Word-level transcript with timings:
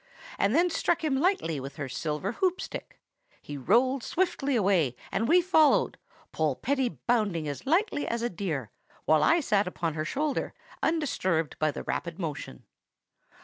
—and 0.39 0.55
then 0.55 0.67
struck 0.67 1.03
him 1.03 1.15
lightly 1.15 1.59
with 1.59 1.75
her 1.75 1.87
silver 1.87 2.31
hoop 2.31 2.59
stick; 2.59 2.99
he 3.39 3.55
rolled 3.55 4.01
swiftly 4.01 4.55
away, 4.55 4.95
and 5.11 5.27
we 5.27 5.41
followed, 5.41 5.99
Polpetti 6.31 6.97
bounding 7.05 7.47
as 7.47 7.67
lightly 7.67 8.07
as 8.07 8.23
a 8.23 8.29
deer, 8.31 8.71
while 9.05 9.21
I 9.21 9.41
sat 9.41 9.67
upon 9.67 9.93
her 9.93 10.03
shoulder, 10.05 10.55
undisturbed 10.81 11.55
by 11.59 11.69
the 11.69 11.83
rapid 11.83 12.17
motion. 12.17 12.63